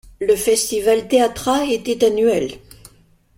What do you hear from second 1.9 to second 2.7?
annuel.